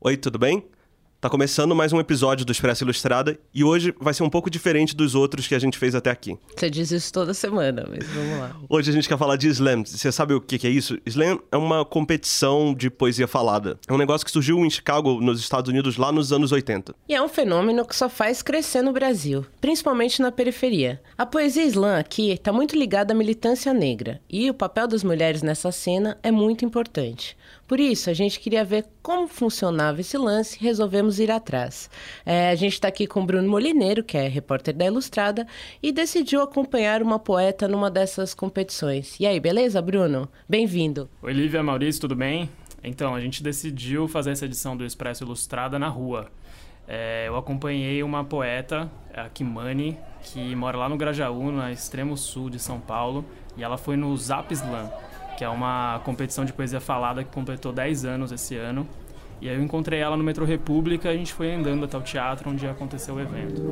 [0.00, 0.64] Oi, tudo bem?
[1.20, 4.94] Tá começando mais um episódio do Expresso Ilustrada e hoje vai ser um pouco diferente
[4.94, 6.38] dos outros que a gente fez até aqui.
[6.56, 8.56] Você diz isso toda semana, mas vamos lá.
[8.68, 9.84] Hoje a gente quer falar de slam.
[9.84, 10.96] Você sabe o que é isso?
[11.04, 13.76] Slam é uma competição de poesia falada.
[13.88, 16.94] É um negócio que surgiu em Chicago, nos Estados Unidos, lá nos anos 80.
[17.08, 21.02] E é um fenômeno que só faz crescer no Brasil, principalmente na periferia.
[21.18, 25.42] A poesia slam aqui está muito ligada à militância negra e o papel das mulheres
[25.42, 27.36] nessa cena é muito importante.
[27.68, 31.90] Por isso, a gente queria ver como funcionava esse lance e resolvemos ir atrás.
[32.24, 35.46] É, a gente está aqui com o Bruno Molineiro, que é repórter da Ilustrada,
[35.82, 39.20] e decidiu acompanhar uma poeta numa dessas competições.
[39.20, 40.30] E aí, beleza, Bruno?
[40.48, 41.10] Bem-vindo.
[41.20, 42.48] Oi, Lívia, Maurício, tudo bem?
[42.82, 46.30] Então, a gente decidiu fazer essa edição do Expresso Ilustrada na rua.
[46.86, 52.48] É, eu acompanhei uma poeta, a Kimani, que mora lá no Grajaú, no extremo sul
[52.48, 53.26] de São Paulo,
[53.58, 54.90] e ela foi no Zap Slam
[55.38, 58.88] que é uma competição de poesia falada que completou 10 anos esse ano.
[59.40, 62.02] E aí eu encontrei ela no Metrô República e a gente foi andando até o
[62.02, 63.62] teatro onde aconteceu o evento.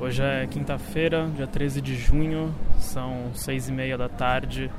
[0.00, 4.70] Hoje é quinta-feira, dia 13 de junho, são seis e meia da tarde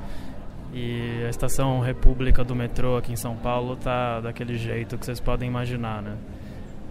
[0.74, 5.20] e a estação República do metrô aqui em São Paulo tá daquele jeito que vocês
[5.20, 6.16] podem imaginar, né?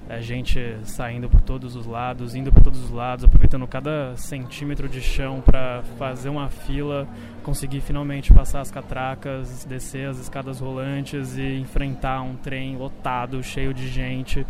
[0.09, 4.87] É gente saindo por todos os lados, indo por todos os lados, aproveitando cada centímetro
[4.87, 7.07] de chão para fazer uma fila,
[7.43, 13.73] conseguir finalmente passar as catracas, descer as escadas rolantes e enfrentar um trem lotado, cheio
[13.73, 14.47] de gente,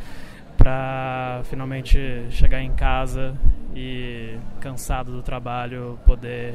[0.58, 1.98] para finalmente
[2.30, 3.36] chegar em casa
[3.76, 6.54] e cansado do trabalho poder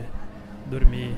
[0.67, 1.15] dormir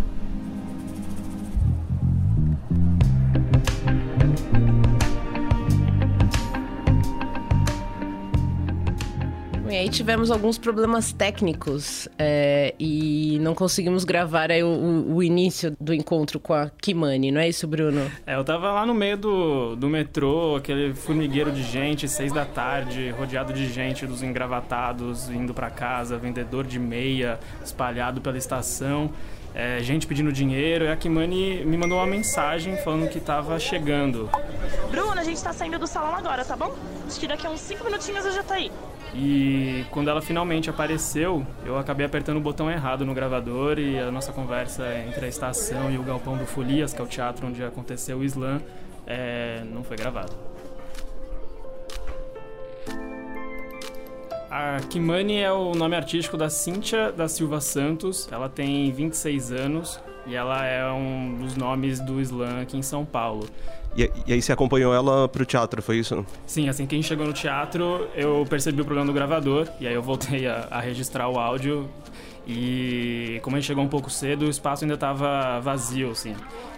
[9.84, 15.92] aí tivemos alguns problemas técnicos é, e não conseguimos gravar aí o, o, início do
[15.92, 18.10] encontro com a Kimani, não é isso, Bruno?
[18.26, 22.46] É, eu tava lá no meio do, do metrô, aquele formigueiro de gente, seis da
[22.46, 29.10] tarde, rodeado de gente, dos engravatados, indo para casa, vendedor de meia espalhado pela estação.
[29.54, 34.28] É, gente pedindo dinheiro, e a Kimani me mandou uma mensagem falando que estava chegando.
[34.90, 36.74] Bruno, a gente está saindo do salão agora, tá bom?
[37.06, 38.72] Acho que daqui a uns cinco minutinhos eu já tá aí.
[39.14, 44.10] E quando ela finalmente apareceu, eu acabei apertando o botão errado no gravador e a
[44.10, 47.62] nossa conversa entre a estação e o galpão do Folias, que é o teatro onde
[47.62, 48.60] aconteceu o slam,
[49.06, 50.32] é, não foi gravado.
[54.56, 58.28] A Kimani é o nome artístico da Cíntia da Silva Santos.
[58.30, 59.98] Ela tem 26 anos
[60.28, 63.48] e ela é um dos nomes do slam aqui em São Paulo.
[63.96, 66.24] E, e, aí você acompanhou ela pro teatro, foi isso?
[66.46, 69.88] Sim, assim que a gente chegou no teatro, eu percebi o problema do gravador, e
[69.88, 71.90] aí eu voltei a, a registrar o áudio.
[72.46, 76.36] E como a gente chegou um pouco cedo, o espaço ainda estava vazio, assim.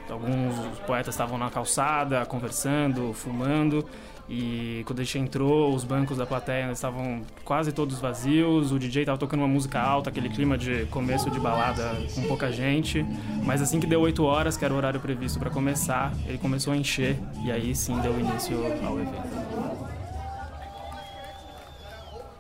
[0.09, 3.85] Alguns poetas estavam na calçada, conversando, fumando.
[4.29, 9.03] E quando a gente entrou, os bancos da plateia estavam quase todos vazios, o DJ
[9.03, 13.07] estava tocando uma música alta, aquele clima de começo de balada com pouca gente.
[13.45, 16.73] Mas assim que deu 8 horas, que era o horário previsto para começar, ele começou
[16.73, 19.87] a encher e aí sim deu início ao evento.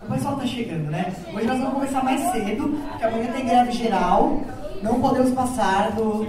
[0.03, 1.15] O pessoal tá chegando, né?
[1.35, 4.41] Hoje nós vamos começar mais cedo, porque amanhã tem greve geral,
[4.83, 6.27] não podemos passar do,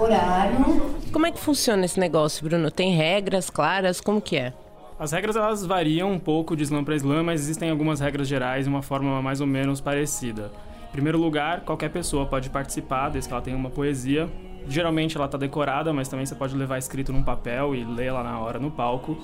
[0.00, 0.96] horário.
[1.12, 2.70] Como é que funciona esse negócio, Bruno?
[2.70, 4.00] Tem regras claras?
[4.00, 4.52] Como que é?
[4.98, 8.64] As regras elas variam um pouco de slam para slam, mas existem algumas regras gerais
[8.64, 10.50] de uma forma mais ou menos parecida.
[10.88, 14.28] Em primeiro lugar, qualquer pessoa pode participar, desde que ela tenha uma poesia.
[14.68, 18.22] Geralmente ela está decorada, mas também você pode levar escrito num papel e ler lá
[18.22, 19.18] na hora no palco.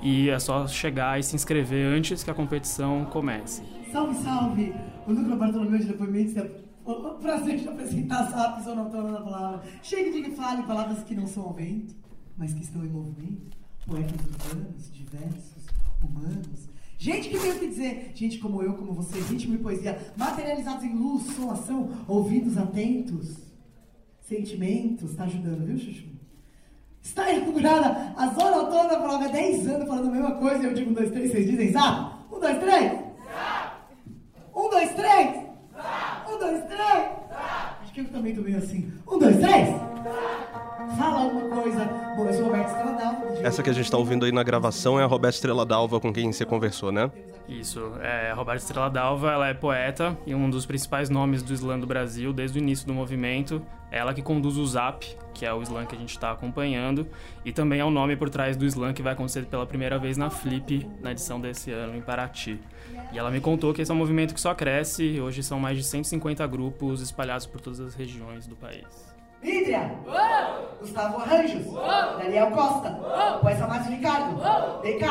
[0.00, 3.62] E é só chegar e se inscrever antes que a competição comece.
[3.92, 4.74] Salve, salve!
[5.06, 9.62] O Núcleo Bartolomeu de Depoimentos é o prazer de apresentar rápidas ou não da palavra.
[9.82, 11.94] Chegue de que fale palavras que não são ao vento,
[12.36, 15.64] mas que estão em movimento poetas urbanos, diversos,
[16.04, 16.68] humanos.
[16.98, 20.84] Gente que tem o que dizer, gente como eu, como você, ritmo e poesia, materializados
[20.84, 23.36] em luz, som, ação, ouvidos atentos,
[24.20, 26.08] sentimentos, tá ajudando, viu, Chuchu?
[27.00, 30.74] Está inaugurada a Zona Autônoma da Palavra há 10 anos falando a mesma coisa, eu
[30.74, 32.14] digo um, dois, três, vocês dizem, sabe?
[32.30, 33.00] Um, dois, três!
[34.54, 35.47] Um, dois, três!
[36.38, 37.08] Um, dois, três!
[37.82, 38.92] Acho que eu também tô meio assim.
[39.08, 39.68] Um, dois, três!
[40.96, 41.84] Fala alguma coisa.
[42.16, 43.46] Bom, eu sou Roberto Estrela Dalva.
[43.46, 46.12] Essa que a gente está ouvindo aí na gravação é a Roberto Estrela Dalva com
[46.12, 47.10] quem você conversou, né?
[47.48, 51.52] Isso, é, a Roberta Estrela Dalva, ela é poeta e um dos principais nomes do
[51.52, 53.60] slam do Brasil desde o início do movimento.
[53.90, 55.04] Ela que conduz o Zap,
[55.34, 57.06] que é o slam que a gente está acompanhando,
[57.44, 60.16] e também é o nome por trás do slam que vai acontecer pela primeira vez
[60.16, 62.60] na Flip, na edição desse ano em Paraty.
[63.12, 65.78] E ela me contou que esse é um movimento que só cresce, hoje são mais
[65.78, 69.08] de 150 grupos espalhados por todas as regiões do país.
[69.42, 69.92] Mídria.
[70.80, 71.64] Gustavo Arranjos.
[72.18, 72.90] Daniel Costa.
[73.40, 74.36] Poeta Márcio Ricardo.
[74.82, 75.04] DK.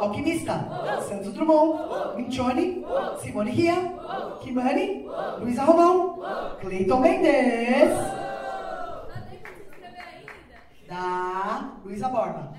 [0.00, 0.68] Alquimista.
[1.08, 2.16] Santos Drummond.
[2.16, 2.84] Mincione.
[3.22, 3.74] Simone Ria.
[4.42, 5.06] Kimani.
[5.40, 6.20] Luísa Romão.
[6.60, 7.96] Cleiton Mendes.
[10.86, 12.52] Da Luísa Borba.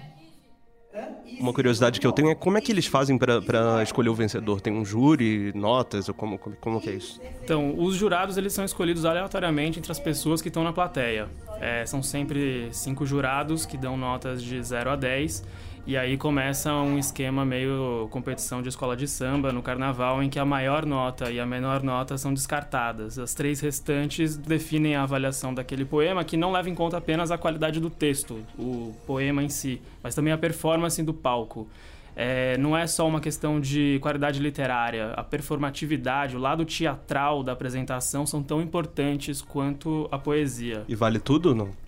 [1.39, 4.59] Uma curiosidade que eu tenho é como é que eles fazem pra escolher o vencedor?
[4.59, 7.21] Tem um júri, notas, ou como, como, como que é isso?
[7.43, 11.27] Então, os jurados eles são escolhidos aleatoriamente entre as pessoas que estão na plateia.
[11.59, 15.43] É, são sempre cinco jurados que dão notas de 0 a 10.
[15.87, 20.37] E aí começa um esquema meio competição de escola de samba no carnaval, em que
[20.37, 23.17] a maior nota e a menor nota são descartadas.
[23.17, 27.37] As três restantes definem a avaliação daquele poema, que não leva em conta apenas a
[27.37, 31.69] qualidade do texto, o poema em si, mas também a performance do palco.
[32.17, 37.53] É, não é só uma questão de qualidade literária, a performatividade, o lado teatral da
[37.53, 40.83] apresentação são tão importantes quanto a poesia.
[40.89, 41.86] E vale tudo não?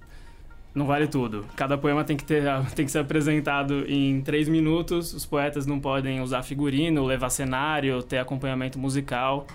[0.73, 1.45] Não vale tudo.
[1.55, 2.43] Cada poema tem que, ter,
[2.75, 5.13] tem que ser apresentado em três minutos.
[5.13, 9.47] Os poetas não podem usar figurino, levar cenário, ter acompanhamento musical.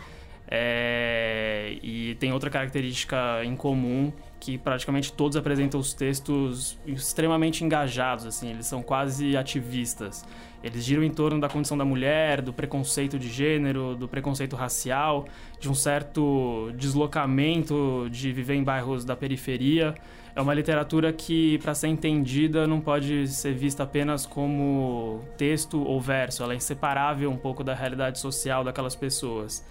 [0.46, 4.12] É, E tem outra característica em comum
[4.44, 10.22] que praticamente todos apresentam os textos extremamente engajados, assim, eles são quase ativistas.
[10.62, 15.26] Eles giram em torno da condição da mulher, do preconceito de gênero, do preconceito racial,
[15.58, 19.94] de um certo deslocamento de viver em bairros da periferia.
[20.36, 26.00] É uma literatura que, para ser entendida, não pode ser vista apenas como texto ou
[26.00, 26.42] verso.
[26.42, 29.64] Ela é inseparável um pouco da realidade social daquelas pessoas.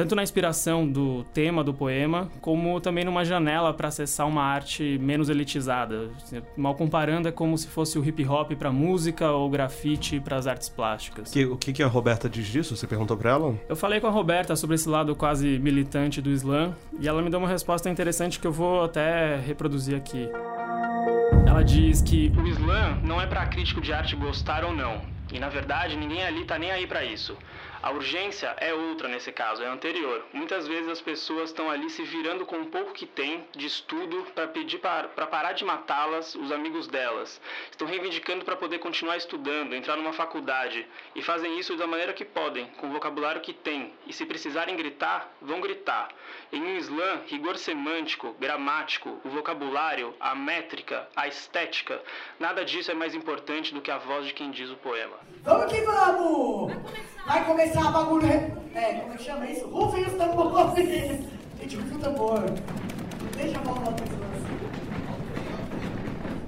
[0.00, 4.98] Tanto na inspiração do tema do poema, como também numa janela para acessar uma arte
[4.98, 6.08] menos elitizada.
[6.56, 10.46] Mal comparando, é como se fosse o hip hop para música ou grafite para as
[10.46, 11.30] artes plásticas.
[11.30, 12.74] Que- o que, que a Roberta diz disso?
[12.74, 13.54] Você perguntou pra ela?
[13.68, 17.28] Eu falei com a Roberta sobre esse lado quase militante do Islã e ela me
[17.28, 20.30] deu uma resposta interessante que eu vou até reproduzir aqui.
[21.46, 24.98] Ela diz que o Islã não é para crítico de arte gostar ou não.
[25.32, 27.36] E na verdade, ninguém ali tá nem aí para isso.
[27.82, 30.26] A urgência é outra nesse caso, é anterior.
[30.34, 34.26] Muitas vezes as pessoas estão ali se virando com o pouco que tem de estudo
[34.34, 37.40] para pedir para parar de matá-las, os amigos delas.
[37.70, 42.22] Estão reivindicando para poder continuar estudando, entrar numa faculdade e fazem isso da maneira que
[42.22, 43.94] podem, com o vocabulário que têm.
[44.06, 46.10] E se precisarem gritar, vão gritar.
[46.52, 52.02] Em um Islã, rigor semântico, gramático, o vocabulário, a métrica, a estética,
[52.38, 55.19] nada disso é mais importante do que a voz de quem diz o poema.
[55.44, 56.72] Vamos que vamos!
[57.26, 58.26] Vai começar a bagulho.
[58.26, 59.66] É, como é que chama isso?
[59.68, 60.86] Rufem os tambores!
[61.60, 62.44] Gente, rufem o tambor.
[63.36, 64.20] Deixa a bola uma assim.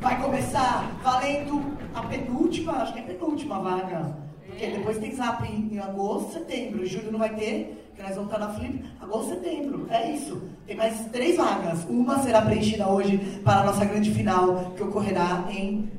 [0.01, 4.17] Vai começar valendo a penúltima, acho que é a penúltima vaga.
[4.47, 6.83] Porque depois tem zap em, em agosto, setembro.
[6.83, 8.85] Em julho não vai ter, que nós vamos estar na Flip.
[9.01, 9.87] Agosto, setembro.
[9.91, 10.43] É isso.
[10.67, 11.85] Tem mais três vagas.
[11.85, 15.91] Uma será preenchida hoje para a nossa grande final, que ocorrerá em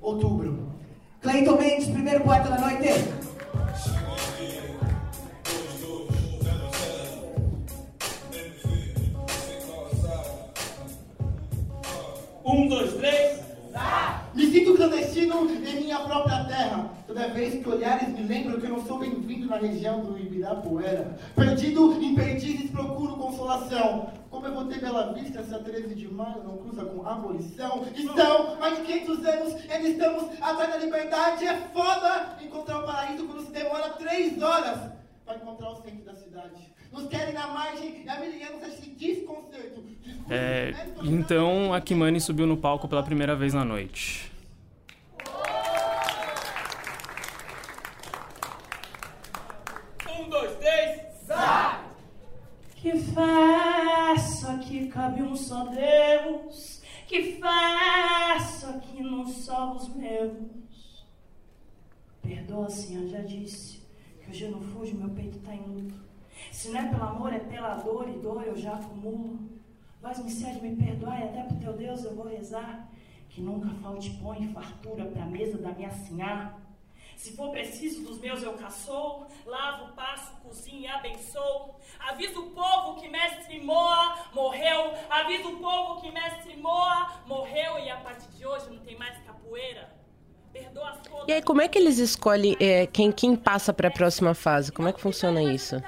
[0.00, 0.77] outubro.
[1.20, 2.88] Cleiton Mendes, primeiro poeta da noite.
[12.44, 13.40] Um, dois, três.
[14.34, 16.97] Me sinto clandestino em minha própria terra.
[17.08, 21.16] Toda vez que olhares me lembram que eu não sou bem-vindo na região do Ibirapuera.
[21.34, 24.12] Perdido em perdizes procuro consolação.
[24.30, 27.82] Como eu vou ter Bela Vista essa 13 de maio não cruza com abolição?
[27.96, 31.46] Estão mais de 500 anos, ainda estamos atrás da liberdade.
[31.46, 34.78] É foda encontrar o paraíso quando se demora 3 horas
[35.24, 36.68] para encontrar o centro da cidade.
[36.92, 38.08] Nos querem na margem e
[38.68, 39.80] esse desconcerto.
[39.80, 44.30] Discurso É, médico- então a Kimani subiu no palco pela primeira vez na noite.
[50.08, 51.08] Um, dois, três.
[52.76, 61.04] Que festa que cabe um só Deus, que festa que não só os meus.
[62.22, 63.82] Perdoa, senhor, já disse
[64.20, 65.92] que hoje eu não fujo, meu peito tá em.
[66.52, 69.40] Se não é pelo amor, é pela dor, e dor eu já acumulo.
[70.00, 72.88] Vós me cede, me perdoai, até pro teu Deus eu vou rezar.
[73.28, 76.56] Que nunca falte pão e fartura pra mesa da minha sinhá.
[77.18, 81.74] Se for preciso dos meus eu caçou, lavo, passo, cozinho e abençoo.
[81.98, 84.94] Avisa o povo que mestre Moa morreu.
[85.10, 89.18] Avisa o povo que mestre Moa morreu e a partir de hoje não tem mais
[89.26, 89.92] capoeira.
[90.52, 91.24] Perdoa as todas.
[91.26, 94.70] E aí, como é que eles escolhem é, quem, quem passa para a próxima fase?
[94.70, 95.82] Como é que funciona isso?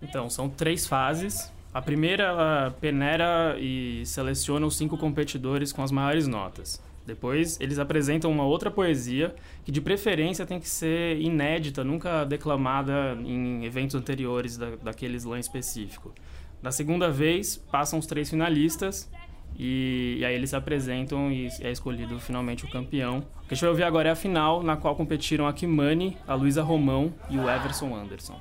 [0.00, 1.52] Então, são três fases.
[1.72, 6.82] A primeira, ela peneira e seleciona os cinco competidores com as maiores notas.
[7.06, 9.34] Depois, eles apresentam uma outra poesia,
[9.64, 15.38] que de preferência tem que ser inédita, nunca declamada em eventos anteriores da, daquele slam
[15.38, 16.12] específico.
[16.60, 19.08] Da segunda vez, passam os três finalistas
[19.56, 23.18] e, e, aí eles se apresentam e é escolhido finalmente o campeão.
[23.18, 26.16] O que a gente vai ouvir agora é a final, na qual competiram a Kimani,
[26.26, 28.40] a Luísa Romão e o Everson Anderson.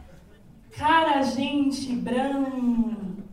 [0.72, 3.24] Cara, gente, branco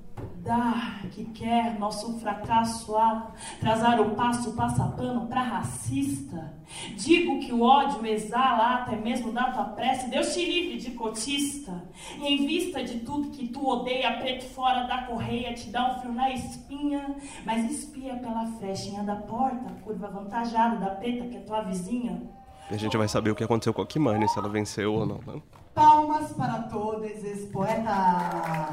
[0.42, 6.54] dar que quer nosso fracasso atrasar o passo passapano pra racista.
[6.96, 11.84] Digo que o ódio exala até mesmo da tua prece, Deus te livre de cotista.
[12.18, 16.00] E em vista de tudo que tu odeia, preto fora da correia, te dá um
[16.00, 21.40] frio na espinha, mas espia pela frechinha da porta, curva avantajada da preta que é
[21.40, 22.22] tua vizinha.
[22.70, 25.06] E a gente vai saber o que aconteceu com a Kimani, se ela venceu ou
[25.06, 25.40] não, né?
[25.74, 28.71] Palmas para todos os poetas!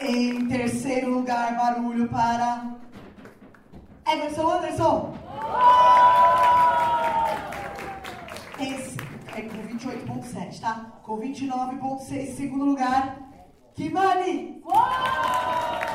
[0.00, 2.76] Em terceiro lugar, barulho para
[4.06, 5.14] Everson Anderson.
[8.60, 8.96] Esse
[9.34, 11.00] é com 28,7, tá?
[11.02, 13.16] Com 29,6, segundo lugar,
[13.74, 14.62] Kimani.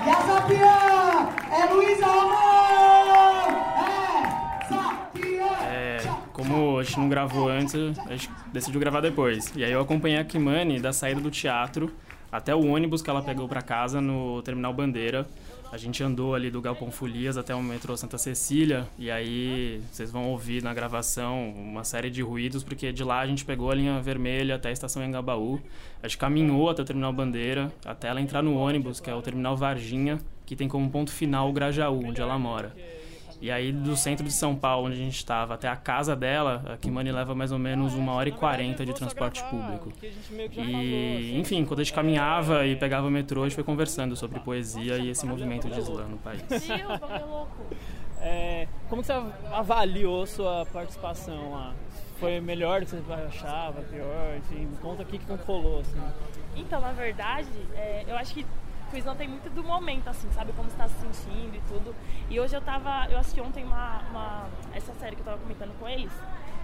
[0.06, 3.48] E a Zapian é Luísa Romão.
[3.78, 5.64] É Zapian.
[5.70, 6.00] É,
[6.34, 9.54] como a gente não gravou antes, a gente decidiu gravar depois.
[9.56, 11.94] E aí eu acompanhei a Kimani da saída do teatro
[12.32, 15.28] até o ônibus que ela pegou para casa no Terminal Bandeira.
[15.72, 20.12] A gente andou ali do Galpão Folias até o metrô Santa Cecília e aí vocês
[20.12, 23.76] vão ouvir na gravação uma série de ruídos porque de lá a gente pegou a
[23.76, 25.62] linha vermelha até a estação Engabaú.
[26.04, 29.22] A gente caminhou até o Terminal Bandeira, até ela entrar no ônibus, que é o
[29.22, 32.76] Terminal Varginha, que tem como ponto final o Grajaú, onde ela mora.
[33.42, 36.64] E aí, do centro de São Paulo, onde a gente estava, até a casa dela,
[36.72, 39.92] a Kimani leva mais ou menos uma hora e quarenta de transporte público.
[40.56, 44.40] E, enfim, quando a gente caminhava e pegava o metrô, a gente foi conversando sobre
[44.40, 46.44] poesia e esse movimento de slam no país.
[48.24, 49.14] É, como você
[49.52, 51.74] avaliou sua participação lá?
[52.20, 54.38] Foi melhor do que você achava, pior?
[54.38, 56.00] Enfim, conta o que, que rolou, assim.
[56.56, 58.46] Então, na verdade, é, eu acho que
[58.92, 60.52] quiz não tem muito do momento, assim, sabe?
[60.54, 61.96] Como você tá se sentindo e tudo.
[62.30, 63.08] E hoje eu tava.
[63.10, 66.12] Eu assisti ontem uma, uma essa série que eu tava comentando com eles.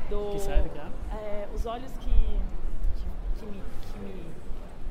[0.10, 0.89] Do, que série que é?
[1.13, 2.12] é os olhos que.
[2.96, 3.63] que, que me.
[3.91, 4.25] Que me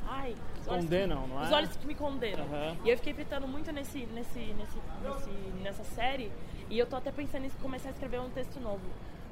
[0.09, 1.45] ai, os condenam, que, não é?
[1.45, 2.45] Os olhos que me condenam.
[2.45, 2.77] Uhum.
[2.83, 5.29] E eu fiquei fritando muito nesse, nesse, nesse, nesse,
[5.61, 6.31] nessa série.
[6.69, 8.81] E eu tô até pensando em começar a escrever um texto novo.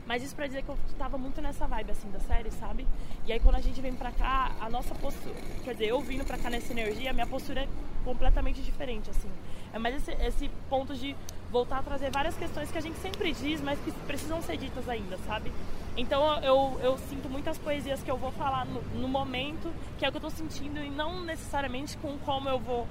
[0.06, 2.88] Mas isso pra dizer que eu tava muito nessa vibe, assim, da série, sabe?
[3.26, 5.36] E aí quando a gente vem pra cá, a nossa postura...
[5.64, 7.68] Quer dizer, eu vindo pra cá nessa energia, a minha postura é
[8.04, 9.30] completamente diferente, assim.
[9.74, 11.16] É mais esse, esse ponto de
[11.52, 14.88] voltar a trazer várias questões que a gente sempre diz, mas que precisam ser ditas
[14.88, 15.52] ainda, sabe?
[15.98, 20.10] Então eu, eu sinto muitas poesias que eu vou falar no, no momento, que é
[20.10, 22.88] o que eu tô sentindo, e não necessariamente com como eu vou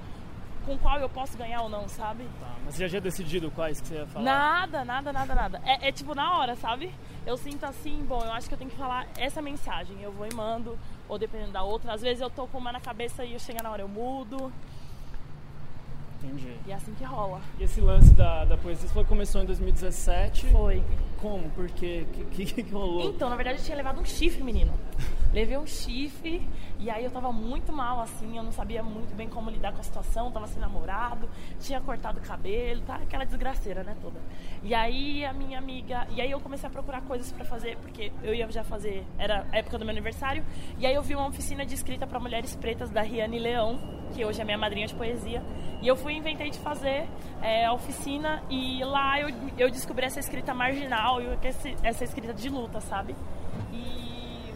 [0.65, 2.23] com qual eu posso ganhar ou não, sabe?
[2.39, 4.25] Tá, mas você já tinha decidido quais que você ia falar?
[4.25, 5.61] Nada, nada, nada, nada.
[5.63, 6.91] É, é, tipo na hora, sabe?
[7.25, 10.01] Eu sinto assim, bom, eu acho que eu tenho que falar essa mensagem.
[10.01, 11.93] Eu vou e mando, ou dependendo da outra.
[11.93, 14.51] Às vezes eu tô com uma na cabeça e eu chego na hora eu mudo.
[16.25, 16.55] Entendi.
[16.65, 17.39] E é assim que rola.
[17.59, 20.47] E esse lance da, da poesia foi, começou em 2017?
[20.47, 20.83] Foi.
[21.21, 21.49] Como?
[21.51, 22.05] Por quê?
[22.09, 23.09] O que, que, que rolou?
[23.09, 24.73] Então, na verdade, eu tinha levado um chifre, menino.
[25.33, 26.47] Levei um chifre
[26.79, 29.81] e aí eu tava muito mal, assim, eu não sabia muito bem como lidar com
[29.81, 31.29] a situação, tava sem namorado,
[31.59, 32.95] tinha cortado o cabelo, tá?
[32.95, 34.17] Aquela desgraceira, né, toda.
[34.63, 36.07] E aí a minha amiga.
[36.11, 39.05] E aí eu comecei a procurar coisas para fazer, porque eu ia já fazer.
[39.17, 40.41] Era a época do meu aniversário.
[40.77, 43.77] E aí eu vi uma oficina de escrita para mulheres pretas da Riane Leão,
[44.13, 45.43] que hoje é minha madrinha de poesia.
[45.81, 47.07] E eu fui inventei de fazer
[47.41, 51.27] é, a oficina e lá eu, eu descobri essa escrita marginal e
[51.83, 53.15] essa escrita de luta, sabe?
[53.71, 54.53] E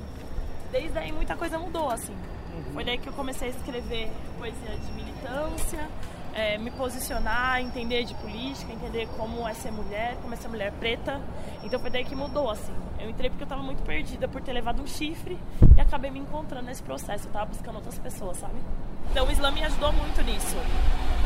[0.71, 2.13] desde aí muita coisa mudou, assim.
[2.13, 2.73] Uhum.
[2.73, 5.87] Foi daí que eu comecei a escrever poesia de militância,
[6.33, 10.71] é, me posicionar, entender de política, entender como é ser mulher, como é ser mulher
[10.73, 11.21] preta.
[11.63, 12.73] Então foi daí que mudou, assim.
[12.99, 15.37] Eu entrei porque eu estava muito perdida por ter levado um chifre
[15.75, 17.25] e acabei me encontrando nesse processo.
[17.25, 18.59] Eu estava buscando outras pessoas, sabe?
[19.11, 20.55] Então o Islã me ajudou muito nisso.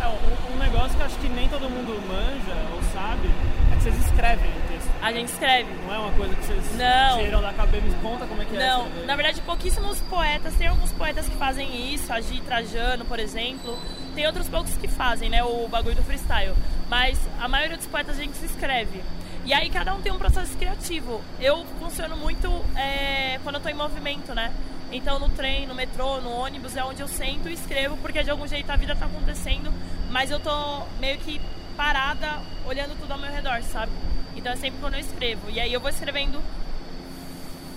[0.03, 3.29] É, um, um, negócio que eu acho que nem todo mundo manja ou sabe
[3.71, 4.91] é que vocês escrevem o texto.
[5.01, 5.69] A gente escreve.
[5.85, 7.19] Não é uma coisa que vocês não.
[7.19, 8.85] tiram da cabeça e conta como é que não.
[8.85, 8.89] é.
[8.89, 13.79] Não, na verdade pouquíssimos poetas, tem alguns poetas que fazem isso, Agi Trajano, por exemplo.
[14.13, 16.53] Tem outros poucos que fazem, né, o bagulho do freestyle.
[16.89, 19.01] Mas a maioria dos poetas a gente se escreve.
[19.45, 21.21] E aí cada um tem um processo criativo.
[21.39, 24.51] Eu funciono muito é, quando eu tô em movimento, né?
[24.93, 28.29] Então no trem, no metrô, no ônibus é onde eu sento e escrevo, porque de
[28.29, 29.73] algum jeito a vida tá acontecendo,
[30.11, 31.41] mas eu tô meio que
[31.75, 33.91] parada, olhando tudo ao meu redor, sabe?
[34.35, 35.49] Então é sempre quando eu escrevo.
[35.49, 36.39] E aí eu vou escrevendo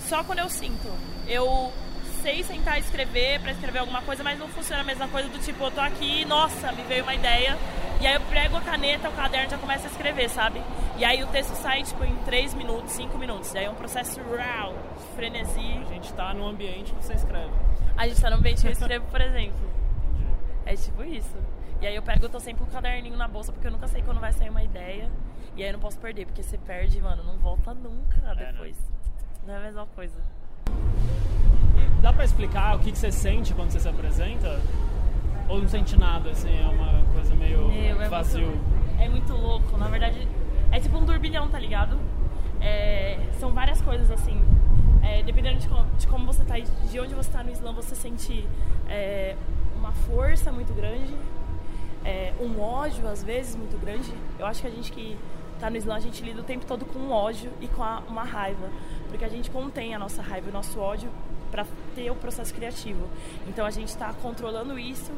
[0.06, 0.92] só quando eu sinto.
[1.26, 1.72] Eu
[2.26, 5.38] sei sentar e escrever para escrever alguma coisa, mas não funciona a mesma coisa do
[5.38, 7.56] tipo, eu tô aqui, nossa, me veio uma ideia,
[8.00, 10.60] e aí eu prego a caneta, o caderno já começa a escrever, sabe?
[10.98, 13.54] E aí o texto sai, tipo, em 3 minutos, 5 minutos.
[13.54, 14.74] E aí é um processo raw,
[15.14, 15.84] frenesi.
[15.88, 17.52] A gente tá no ambiente que você escreve.
[17.96, 19.70] A gente tá no ambiente que eu escrevo, por exemplo.
[20.64, 21.36] É tipo isso.
[21.80, 23.86] E aí eu pego, eu tô sempre com o caderninho na bolsa, porque eu nunca
[23.86, 25.08] sei quando vai sair uma ideia.
[25.54, 28.52] E aí eu não posso perder, porque você perde, mano, não volta nunca É, né?
[28.52, 28.76] depois.
[29.46, 30.20] Não é a mesma coisa.
[32.26, 34.60] Explicar o que, que você sente quando você se apresenta?
[35.48, 38.46] Ou não sente nada, assim, é uma coisa meio Meu, é vazio?
[38.48, 39.76] Muito, é muito louco.
[39.78, 40.26] Na verdade,
[40.72, 41.96] é tipo um turbilhão, tá ligado?
[42.60, 44.40] É, são várias coisas assim.
[45.02, 45.68] É, dependendo de,
[45.98, 48.44] de como você tá, e de onde você tá no Islã, você sente
[48.88, 49.36] é,
[49.76, 51.14] uma força muito grande,
[52.04, 54.12] é, um ódio às vezes muito grande.
[54.38, 55.16] Eu acho que a gente que
[55.60, 58.24] tá no Islã, a gente lida o tempo todo com ódio e com a- uma
[58.24, 58.68] raiva,
[59.08, 61.08] porque a gente contém a nossa raiva e o nosso ódio
[61.50, 63.08] para ter o processo criativo.
[63.46, 65.12] Então a gente está controlando isso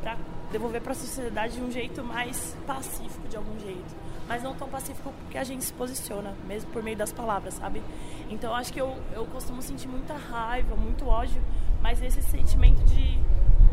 [0.00, 0.16] para
[0.52, 3.94] devolver para a sociedade de um jeito mais pacífico, de algum jeito.
[4.28, 7.82] Mas não tão pacífico porque a gente se posiciona, mesmo por meio das palavras, sabe?
[8.30, 11.42] Então acho que eu, eu costumo sentir muita raiva, muito ódio,
[11.82, 13.18] mas esse sentimento de,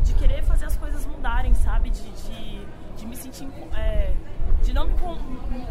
[0.02, 1.90] de querer fazer as coisas mudarem, sabe?
[1.90, 2.66] De, de,
[2.96, 3.48] de me sentir.
[3.74, 4.12] é,
[4.62, 5.18] de não me, con-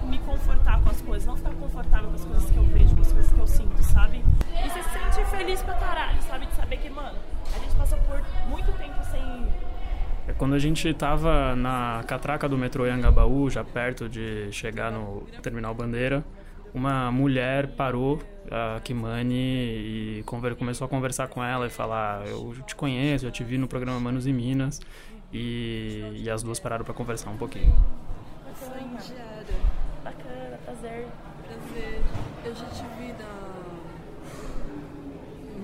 [0.09, 3.01] me confortar com as coisas, não ficar confortável com as coisas que eu vejo, com
[3.01, 4.23] as coisas que eu sinto, sabe?
[4.51, 6.45] E você se sente feliz pra caralho, sabe?
[6.45, 7.17] De saber que, mano,
[7.55, 9.47] a gente passou por muito tempo sem
[10.27, 15.21] É Quando a gente tava na catraca do metrô Anhangabaú, já perto de chegar no
[15.41, 16.23] Terminal Bandeira,
[16.73, 19.35] uma mulher parou a Kimani
[20.19, 20.23] e
[20.57, 23.99] começou a conversar com ela e falar: Eu te conheço, eu te vi no programa
[23.99, 24.79] Manos e Minas.
[25.33, 27.73] E, e as duas pararam para conversar um pouquinho.
[28.91, 29.45] Indiana.
[30.03, 31.07] Bacana, prazer.
[31.47, 32.01] Prazer.
[32.45, 33.51] Eu já te vi na.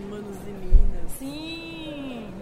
[0.09, 1.11] Manos e Minas.
[1.11, 2.33] Sim!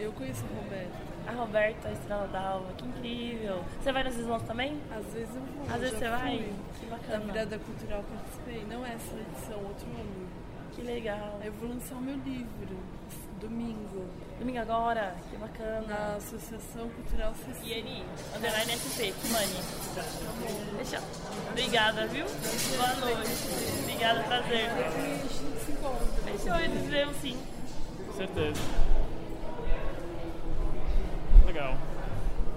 [0.00, 1.08] Eu conheço a Roberta.
[1.28, 3.64] A Roberta, a Estrela d'Alva, que incrível.
[3.80, 4.80] Você vai nos Islãs também?
[4.90, 5.74] Às vezes eu vou.
[5.74, 6.38] Às vezes você vai?
[6.38, 6.52] fui.
[6.80, 7.32] Que Na bacana.
[7.32, 8.66] virada cultural participei.
[8.68, 10.28] Não essa edição, outro ano.
[10.72, 11.40] Que legal.
[11.44, 12.76] Eu vou lançar o meu livro.
[13.40, 13.77] Domingo.
[14.38, 15.14] Domingo agora?
[15.30, 15.82] Que bacana.
[15.88, 17.66] Na Associação Cultural CC.
[17.74, 18.04] Ieni,
[18.36, 19.58] underline SP, Kimani.
[20.78, 21.04] Fechou.
[21.50, 22.24] Obrigada, viu?
[22.24, 23.30] Boa noite.
[23.82, 24.70] Obrigada, prazer.
[24.70, 26.06] A gente se encontra.
[26.24, 27.36] Fechou, eles vemos sim.
[28.06, 28.60] Com certeza.
[31.46, 31.76] Legal.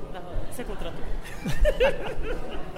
[0.10, 0.22] Hora.
[0.52, 1.02] Você contratou.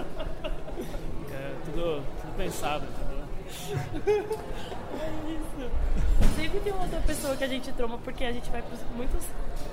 [1.36, 3.13] É tudo, tudo pensado, entendeu?
[5.00, 5.72] É isso.
[6.36, 9.24] Sempre tem uma outra pessoa que a gente troma porque a gente vai pros, muitos,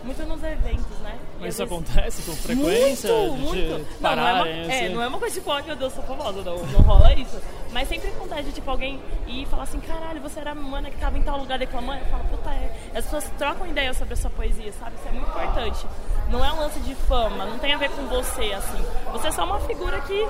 [0.04, 1.18] muito nos eventos, né?
[1.38, 3.12] E Mas isso vezes- acontece com frequência?
[3.12, 3.86] Muito, muito.
[4.00, 4.94] Não, não, é uma, é, assim?
[4.94, 7.40] não é uma coisa tipo, ai meu Deus, sou famosa, não, não rola isso.
[7.72, 10.96] Mas sempre acontece tipo alguém ir e falar assim, caralho, você era a mana que
[10.98, 12.00] tava em tal lugar declamando.
[12.00, 12.72] Eu falo, puta, é.
[12.94, 14.96] As pessoas trocam ideia sobre a sua poesia, sabe?
[14.96, 15.86] Isso é muito importante.
[16.28, 18.82] Não é um lance de fama, não tem a ver com você, assim.
[19.12, 20.26] Você é só uma figura que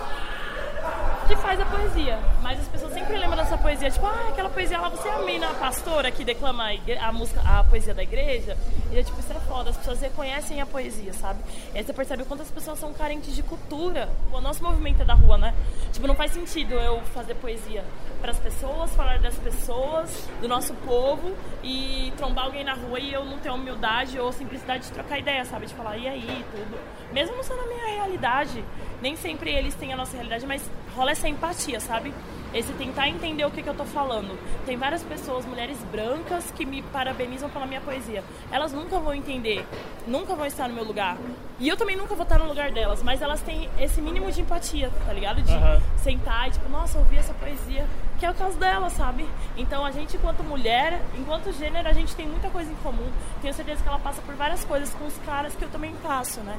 [1.31, 2.19] que faz a poesia.
[2.43, 5.19] Mas as pessoas sempre lembram dessa poesia, tipo, ah, aquela poesia lá, você é a
[5.21, 8.57] mina pastora que declama a, igre- a música, a poesia da igreja.
[8.91, 11.39] E é tipo, isso é foda, as pessoas reconhecem a poesia, sabe?
[11.73, 14.09] E aí você percebe o quanto as pessoas são carentes de cultura.
[14.33, 15.55] O nosso movimento é da rua, né?
[15.93, 17.85] Tipo, não faz sentido eu fazer poesia
[18.21, 23.13] para as pessoas, falar das pessoas, do nosso povo e trombar alguém na rua e
[23.13, 25.67] eu não ter humildade ou simplicidade de trocar ideia, sabe?
[25.67, 26.77] De falar, e aí, tudo.
[27.13, 28.65] Mesmo não sendo a minha realidade,
[29.01, 30.63] nem sempre eles têm a nossa realidade, mas
[30.95, 32.13] rola essa empatia, sabe?
[32.53, 34.37] Esse tentar entender o que, que eu tô falando.
[34.67, 38.25] Tem várias pessoas, mulheres brancas, que me parabenizam pela minha poesia.
[38.51, 39.65] Elas nunca vão entender,
[40.05, 41.17] nunca vão estar no meu lugar.
[41.61, 44.41] E eu também nunca vou estar no lugar delas, mas elas têm esse mínimo de
[44.41, 45.43] empatia, tá ligado?
[45.43, 45.81] De Aham.
[45.99, 47.87] sentar e tipo, nossa, ouvir essa poesia,
[48.19, 49.29] que é o caso dela, sabe?
[49.57, 53.13] Então a gente, enquanto mulher, enquanto gênero, a gente tem muita coisa em comum.
[53.41, 56.41] Tenho certeza que ela passa por várias coisas com os caras que eu também passo,
[56.41, 56.59] né?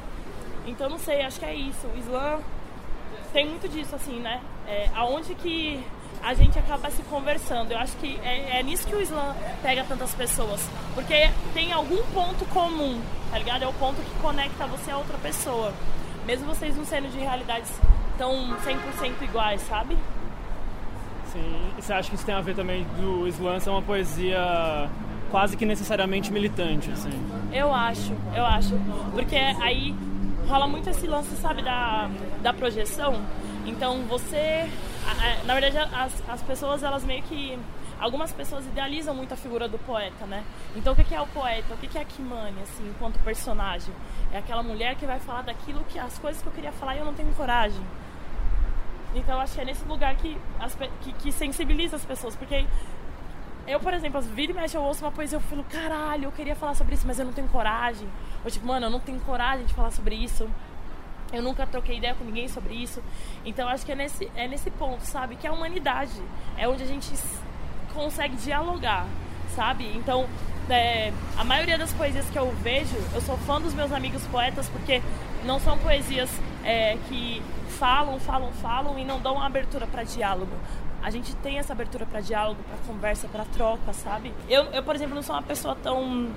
[0.66, 1.86] Então não sei, acho que é isso.
[1.88, 2.40] O Islã
[3.34, 4.42] tem muito disso, assim, né?
[4.68, 5.84] É, aonde que
[6.24, 7.72] a gente acaba se conversando.
[7.72, 10.62] Eu acho que é, é nisso que o Islã pega tantas pessoas.
[10.94, 13.64] Porque tem algum ponto comum, tá ligado?
[13.64, 15.74] É o ponto que conecta você a outra pessoa.
[16.26, 17.72] Mesmo vocês não sendo de realidades
[18.18, 19.98] tão 100% iguais, sabe?
[21.32, 21.72] Sim.
[21.78, 24.90] E você acha que isso tem a ver também do Islã ser uma poesia
[25.32, 27.12] quase que necessariamente militante, assim?
[27.52, 28.78] Eu acho, eu acho.
[29.14, 29.96] Porque aí
[30.48, 32.10] rola muito esse lance, sabe, da,
[32.42, 33.22] da projeção.
[33.66, 34.70] Então você.
[35.46, 37.58] Na verdade, as, as pessoas, elas meio que.
[38.00, 40.44] Algumas pessoas idealizam muito a figura do poeta, né?
[40.76, 41.74] Então o que é o poeta?
[41.76, 43.94] O que é a Kimani, assim, enquanto personagem?
[44.32, 46.00] É aquela mulher que vai falar daquilo que.
[46.00, 47.84] as coisas que eu queria falar e eu não tenho coragem.
[49.14, 52.66] Então eu acho que é nesse lugar que, as que, que sensibiliza as pessoas, porque
[53.68, 56.32] eu, por exemplo, às vira e mexe, eu ouço uma poesia eu falo, caralho, eu
[56.32, 58.08] queria falar sobre isso, mas eu não tenho coragem.
[58.44, 60.50] Ou tipo, mano, eu não tenho coragem de falar sobre isso.
[61.32, 63.02] Eu nunca troquei ideia com ninguém sobre isso.
[63.46, 65.36] Então acho que é nesse, é nesse ponto, sabe?
[65.36, 66.22] Que é a humanidade.
[66.58, 67.12] É onde a gente
[67.94, 69.06] consegue dialogar.
[69.56, 69.86] sabe?
[69.96, 70.28] Então,
[70.70, 74.70] é, a maioria das poesias que eu vejo, eu sou fã dos meus amigos poetas
[74.70, 75.02] porque
[75.46, 76.30] não são poesias
[76.64, 77.42] é, que
[77.78, 80.52] falam, falam, falam e não dão abertura para diálogo.
[81.02, 84.34] A gente tem essa abertura para diálogo, para conversa, para troca, sabe?
[84.48, 86.32] Eu, eu, por exemplo, não sou uma pessoa tão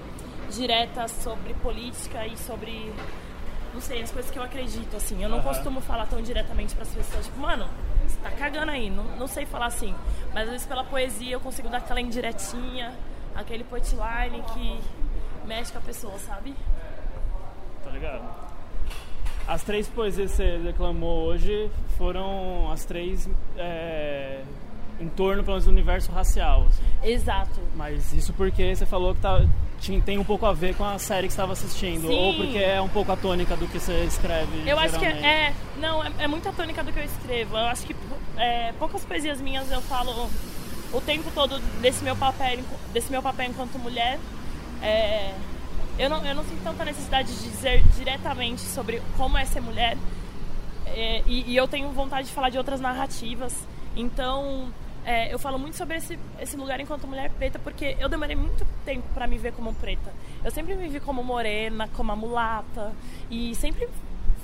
[0.51, 2.93] direta sobre política e sobre
[3.75, 5.23] não sei, as coisas que eu acredito, assim.
[5.23, 5.43] Eu não uhum.
[5.45, 7.69] costumo falar tão diretamente para as pessoas, tipo, mano,
[8.07, 9.95] você tá cagando aí, não, não sei falar assim.
[10.33, 12.95] Mas às vezes pela poesia eu consigo dar aquela indiretinha,
[13.35, 14.81] aquele punchline que
[15.45, 16.55] mexe com a pessoa, sabe?
[17.83, 18.54] Tá ligado.
[19.47, 24.41] As três poesias que você declamou hoje foram as três é,
[25.01, 26.67] em torno, pelo menos, do universo racial.
[26.69, 27.11] Assim.
[27.13, 27.61] Exato.
[27.77, 29.45] Mas isso porque você falou que tá,
[30.05, 32.09] tem um pouco a ver com a série que estava assistindo?
[32.09, 32.15] Sim.
[32.15, 34.59] Ou porque é um pouco a tônica do que você escreve?
[34.61, 34.97] Eu geralmente?
[34.97, 35.53] acho que é.
[35.79, 37.57] Não, é, é muito a tônica do que eu escrevo.
[37.57, 37.95] Eu acho que
[38.37, 40.31] é, poucas poesias minhas eu falo
[40.93, 42.61] o tempo todo desse meu papel,
[42.93, 44.19] desse meu papel enquanto mulher.
[44.81, 45.35] É,
[45.99, 49.97] eu, não, eu não sinto tanta necessidade de dizer diretamente sobre como é ser mulher.
[50.87, 53.67] É, e, e eu tenho vontade de falar de outras narrativas.
[53.97, 54.73] Então,
[55.05, 58.67] é, eu falo muito sobre esse, esse lugar enquanto mulher preta porque eu demorei muito
[58.85, 60.13] tempo para me ver como preta.
[60.43, 62.93] Eu sempre me vi como morena, como a mulata
[63.31, 63.89] e sempre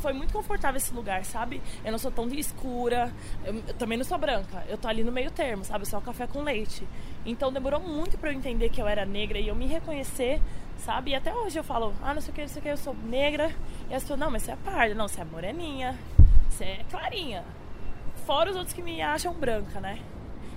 [0.01, 1.63] foi muito confortável esse lugar, sabe?
[1.85, 3.13] Eu não sou tão escura,
[3.45, 5.87] eu, eu, também não sou branca, eu tô ali no meio termo, sabe?
[5.87, 6.87] Só café com leite.
[7.25, 10.41] Então demorou muito para eu entender que eu era negra e eu me reconhecer,
[10.79, 11.13] sabe?
[11.13, 12.77] E até hoje eu falo, ah, não sei o que, não sei o que, eu
[12.77, 13.55] sou negra.
[13.89, 15.99] E as pessoas, não, mas você é parda, não, você é moreninha,
[16.49, 17.45] você é clarinha.
[18.27, 20.01] Fora os outros que me acham branca, né?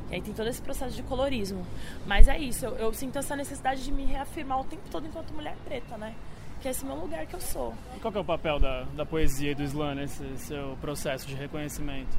[0.09, 1.65] E aí tem todo esse processo de colorismo.
[2.05, 5.33] Mas é isso, eu, eu, sinto essa necessidade de me reafirmar o tempo todo enquanto
[5.33, 6.13] mulher preta, né?
[6.63, 7.73] Que é esse meu lugar que eu sou.
[7.93, 11.35] E qual é o papel da, da poesia e do slam nesse seu processo de
[11.35, 12.17] reconhecimento?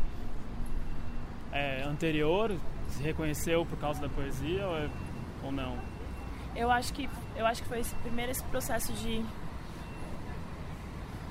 [1.51, 2.55] É anterior?
[2.91, 4.91] Se reconheceu por causa da poesia ou, é,
[5.43, 5.79] ou não?
[6.55, 9.25] Eu acho que eu acho que foi esse, primeiro esse processo de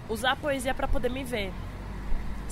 [0.10, 1.54] usar a poesia para poder me ver,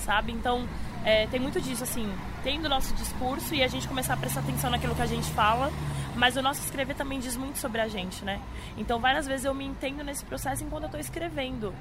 [0.01, 0.31] sabe?
[0.31, 0.67] Então
[1.03, 2.11] é, tem muito disso, assim,
[2.43, 5.29] tem do nosso discurso e a gente começar a prestar atenção naquilo que a gente
[5.31, 5.71] fala,
[6.15, 8.39] mas o nosso escrever também diz muito sobre a gente, né?
[8.77, 11.73] Então, várias vezes eu me entendo nesse processo enquanto eu estou escrevendo.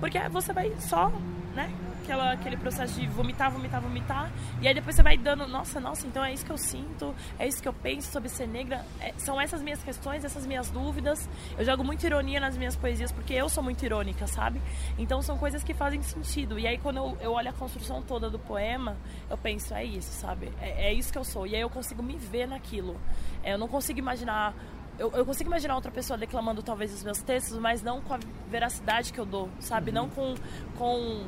[0.00, 1.12] Porque você vai só,
[1.54, 1.70] né?
[2.02, 4.32] Aquela, aquele processo de vomitar, vomitar, vomitar.
[4.60, 7.46] E aí depois você vai dando, nossa, nossa, então é isso que eu sinto, é
[7.46, 8.84] isso que eu penso sobre ser negra.
[8.98, 11.28] É, são essas minhas questões, essas minhas dúvidas.
[11.56, 14.60] Eu jogo muita ironia nas minhas poesias, porque eu sou muito irônica, sabe?
[14.98, 16.58] Então são coisas que fazem sentido.
[16.58, 18.96] E aí quando eu, eu olho a construção toda do poema,
[19.28, 20.50] eu penso, é isso, sabe?
[20.60, 21.46] É, é isso que eu sou.
[21.46, 22.96] E aí eu consigo me ver naquilo.
[23.42, 24.54] É, eu não consigo imaginar
[25.00, 28.18] eu, eu, consigo imaginar outra pessoa declamando talvez os meus textos, mas não com a
[28.50, 29.90] veracidade que eu dou, sabe?
[29.90, 29.94] Uhum.
[29.94, 30.34] Não com,
[30.76, 31.24] com,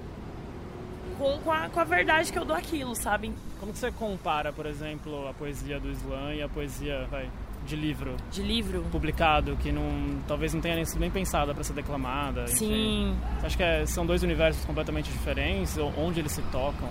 [1.19, 3.33] com, com, a, com a verdade que eu dou aquilo, sabe?
[3.59, 7.31] Como que você compara, por exemplo, a poesia do slam e a poesia vai,
[7.65, 8.15] de livro?
[8.31, 8.83] De livro?
[8.93, 12.47] Publicado, que não, talvez não tenha nem sido nem pensada para ser declamada.
[12.49, 13.13] Sim.
[13.13, 13.17] Enfim.
[13.43, 15.79] Acha que é, são dois universos completamente diferentes?
[15.97, 16.91] Onde eles se tocam?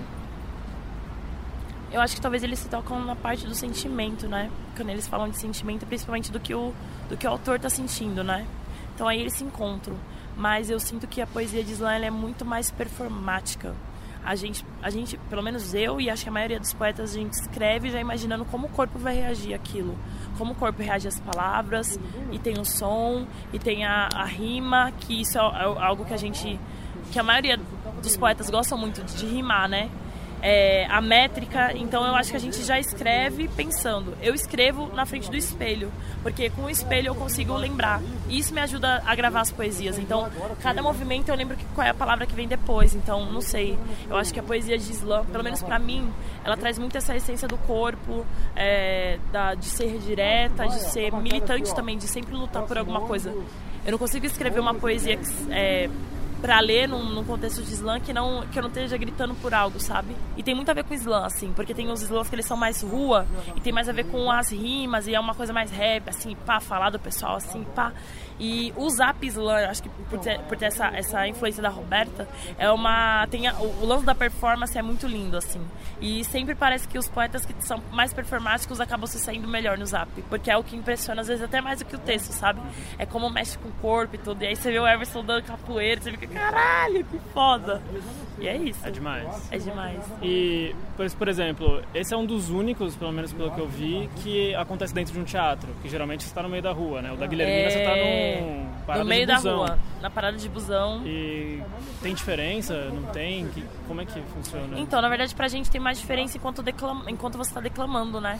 [1.91, 4.49] Eu acho que talvez eles se tocam na parte do sentimento, né?
[4.75, 6.73] Quando eles falam de sentimento, principalmente do que o,
[7.09, 8.47] do que o autor está sentindo, né?
[8.95, 9.95] Então aí eles se encontram.
[10.37, 13.75] Mas eu sinto que a poesia de Slam é muito mais performática.
[14.23, 17.13] A gente, a gente, pelo menos eu e acho que a maioria dos poetas, a
[17.19, 19.97] gente escreve já imaginando como o corpo vai reagir àquilo.
[20.37, 21.99] Como o corpo reage às palavras,
[22.31, 26.13] e tem o som, e tem a, a rima, que isso é, é algo que
[26.13, 26.59] a gente.
[27.11, 27.59] que a maioria
[28.01, 29.89] dos poetas gostam muito de rimar, né?
[30.41, 31.71] É, a métrica.
[31.75, 34.15] Então eu acho que a gente já escreve pensando.
[34.21, 35.91] Eu escrevo na frente do espelho,
[36.23, 38.01] porque com o espelho eu consigo lembrar.
[38.27, 39.97] E isso me ajuda a gravar as poesias.
[39.97, 40.29] Então,
[40.61, 42.95] cada movimento eu lembro que, qual é a palavra que vem depois.
[42.95, 43.77] Então, não sei.
[44.09, 46.11] Eu acho que a poesia de slam, pelo menos para mim,
[46.43, 48.25] ela traz muito essa essência do corpo,
[48.55, 53.33] é, da, de ser direta, de ser militante também, de sempre lutar por alguma coisa.
[53.85, 55.89] Eu não consigo escrever uma poesia que, é,
[56.41, 59.53] para ler num, num, contexto de slam que, não, que eu não esteja gritando por
[59.53, 60.15] algo, sabe?
[60.35, 62.57] E tem muito a ver com slam, assim, porque tem os slams que eles são
[62.57, 65.69] mais rua e tem mais a ver com as rimas e é uma coisa mais
[65.71, 67.93] rap, assim, pá, falar do pessoal, assim, pá.
[68.43, 72.27] E o Zap Slam, acho que por ter, por ter essa, essa influência da Roberta,
[72.57, 73.27] é uma.
[73.27, 75.61] Tem a, o, o lance da performance é muito lindo, assim.
[76.01, 79.85] E sempre parece que os poetas que são mais performáticos acabam se saindo melhor no
[79.85, 80.09] Zap.
[80.23, 82.59] Porque é o que impressiona, às vezes, até mais do que o texto, sabe?
[82.97, 84.41] É como mexe com o corpo e tudo.
[84.41, 87.81] E aí você vê o Everson dando capoeira, você fica, caralho, que foda.
[88.39, 88.79] E é isso.
[88.85, 89.51] É demais.
[89.51, 90.03] É demais.
[90.21, 90.75] E,
[91.17, 94.93] por exemplo, esse é um dos únicos, pelo menos pelo que eu vi, que acontece
[94.93, 95.69] dentro de um teatro.
[95.81, 97.11] Que geralmente você está no meio da rua, né?
[97.11, 97.69] O da Guilhermina é...
[97.69, 101.03] você está no, no meio da rua, na parada de busão.
[101.05, 101.61] E
[102.01, 102.73] tem diferença?
[102.85, 103.47] Não tem?
[103.49, 104.79] Que, como é que funciona?
[104.79, 107.03] Então, na verdade, pra gente tem mais diferença enquanto, declam...
[107.07, 108.39] enquanto você está declamando, né?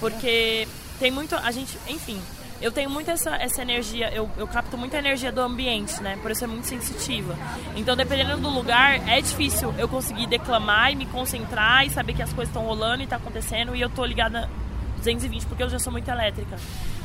[0.00, 0.66] Porque
[0.98, 1.36] tem muito...
[1.36, 2.20] A gente, enfim
[2.60, 6.18] eu tenho muito essa, essa energia, eu, eu capto muita energia do ambiente, né?
[6.22, 7.36] Por isso é muito sensitiva.
[7.74, 12.22] Então, dependendo do lugar, é difícil eu conseguir declamar e me concentrar e saber que
[12.22, 14.48] as coisas estão rolando e tá acontecendo e eu tô ligada
[14.96, 16.56] 220 porque eu já sou muito elétrica.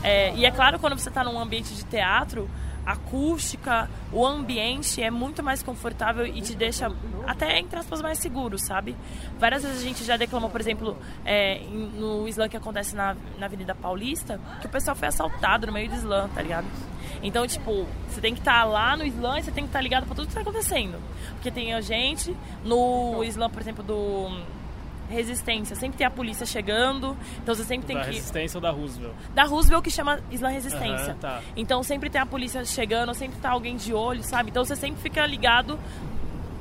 [0.03, 2.49] É, e é claro, quando você está num ambiente de teatro,
[2.86, 6.91] acústica, o ambiente é muito mais confortável e te deixa
[7.28, 8.96] até, entre aspas, mais seguro, sabe?
[9.39, 13.46] Várias vezes a gente já declamou, por exemplo, é, no slam que acontece na, na
[13.46, 16.67] Avenida Paulista, que o pessoal foi assaltado no meio do slam, tá ligado?
[17.24, 19.80] Então, tipo, você tem que estar tá lá no slam e você tem que estar
[19.80, 21.00] tá ligado para tudo que está acontecendo.
[21.34, 24.30] Porque tem a gente, no slam, por exemplo, do
[25.12, 25.76] resistência.
[25.76, 28.12] Sempre tem a polícia chegando, então você sempre tem da que...
[28.12, 29.13] resistência ou da Roosevelt?
[29.34, 31.13] Da Roosevelt que chama Isla Resistência.
[31.13, 31.41] Uhum, tá.
[31.56, 34.50] Então sempre tem a polícia chegando, sempre tá alguém de olho, sabe?
[34.50, 35.80] Então você sempre fica ligado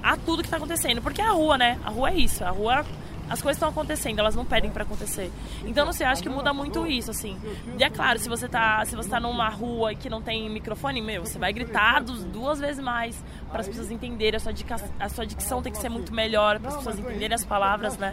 [0.02, 1.00] a tudo que tá acontecendo.
[1.00, 1.78] Porque é a rua, né?
[1.84, 2.44] A rua é isso.
[2.44, 2.84] A rua
[3.30, 5.30] as coisas estão acontecendo, elas não pedem para acontecer.
[5.64, 7.38] Então, não sei, acho que muda muito isso, assim.
[7.78, 11.00] E é claro, se você tá, se você tá numa rua que não tem microfone,
[11.00, 14.36] meu, você vai gritar duas vezes mais para as pessoas entenderem.
[14.36, 17.34] A sua, dica, a sua dicção tem que ser muito melhor para as pessoas entenderem
[17.34, 18.12] as palavras, né?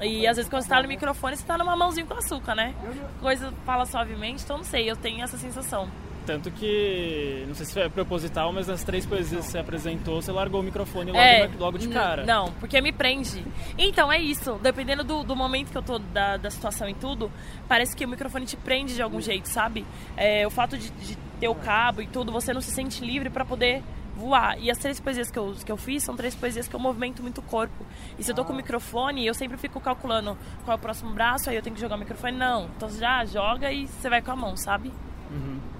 [0.00, 2.74] E às vezes quando você tá no microfone, você tá numa mãozinha com açúcar, né?
[3.20, 5.88] Coisa fala suavemente, então não sei, eu tenho essa sensação.
[6.26, 10.32] Tanto que, não sei se foi proposital, mas nas três poesias que você apresentou, você
[10.32, 12.24] largou o microfone logo, é, logo de cara.
[12.24, 13.44] Não, porque me prende.
[13.76, 14.58] Então, é isso.
[14.62, 17.30] Dependendo do, do momento que eu tô, da, da situação e tudo,
[17.68, 19.84] parece que o microfone te prende de algum jeito, sabe?
[20.16, 23.28] É, o fato de, de ter o cabo e tudo, você não se sente livre
[23.28, 23.82] para poder
[24.16, 24.58] voar.
[24.58, 27.20] E as três poesias que eu, que eu fiz são três poesias que eu movimento
[27.20, 27.84] muito o corpo.
[28.18, 31.12] E se eu tô com o microfone, eu sempre fico calculando qual é o próximo
[31.12, 32.38] braço, aí eu tenho que jogar o microfone.
[32.38, 32.70] Não.
[32.76, 34.90] Então já joga e você vai com a mão, sabe?
[35.30, 35.73] Uhum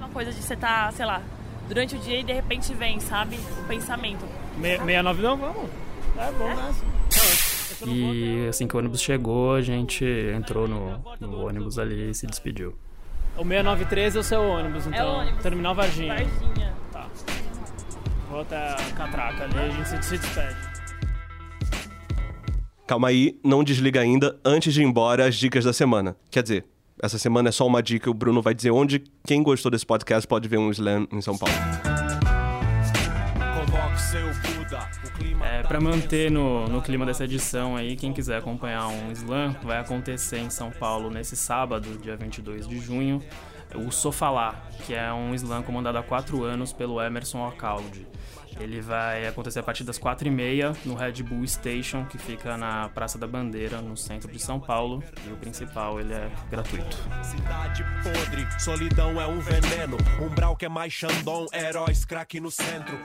[0.00, 1.22] uma coisa de você estar, tá, sei lá,
[1.68, 3.38] durante o dia e de repente vem, sabe?
[3.60, 4.24] O pensamento.
[4.56, 5.70] Me, 69 não, vamos.
[6.16, 6.74] É bom, né?
[7.86, 10.04] E assim que o ônibus chegou, a gente
[10.36, 12.74] entrou no, no ônibus ali e se despediu.
[13.36, 14.98] O 6913 é o seu ônibus, então.
[14.98, 15.42] É o ônibus.
[15.42, 16.14] Terminal Varginha.
[16.14, 16.74] Varginha.
[16.92, 17.06] Tá.
[18.28, 20.70] Vou até a catraca ali, a gente se, se despede.
[22.86, 24.38] Calma aí, não desliga ainda.
[24.44, 26.16] Antes de ir embora, as dicas da semana.
[26.30, 26.64] Quer dizer,
[27.02, 30.26] essa semana é só uma dica, o Bruno vai dizer onde quem gostou desse podcast
[30.26, 31.54] pode ver um slam em São Paulo.
[35.42, 39.78] É, para manter no, no clima dessa edição aí, quem quiser acompanhar um slam, vai
[39.78, 43.22] acontecer em São Paulo nesse sábado, dia 22 de junho,
[43.74, 48.06] o Sofalá, que é um slam comandado há quatro anos pelo Emerson Ocaldi.
[48.60, 53.16] Ele vai acontecer a partir das 4h30 no Red Bull Station, que fica na Praça
[53.18, 55.02] da Bandeira, no centro de São Paulo.
[55.26, 56.96] E o principal, ele é gratuito.
[57.22, 59.96] Cidade podre, solidão é um veneno.
[60.20, 62.98] Umbral que é mais Xandão, heróis craque no centro.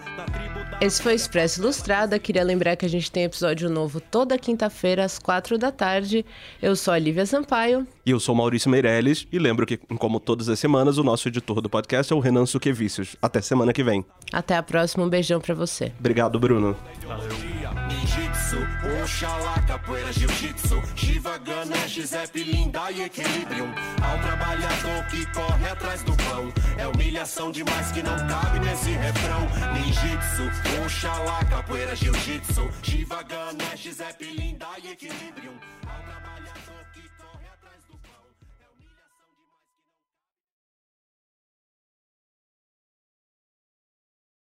[0.81, 2.19] Esse foi o Expresso Ilustrada.
[2.19, 6.25] Queria lembrar que a gente tem episódio novo toda quinta-feira, às 4 da tarde.
[6.61, 7.87] Eu sou a Lívia Sampaio.
[8.05, 9.27] E eu sou Maurício Meirelles.
[9.31, 12.45] E lembro que, como todas as semanas, o nosso editor do podcast é o Renan
[12.45, 13.15] Suquevicius.
[13.21, 14.05] Até semana que vem.
[14.31, 15.03] Até a próxima.
[15.03, 15.91] Um beijão para você.
[15.99, 16.77] Obrigado, Bruno.
[17.87, 18.57] Ninjitsu,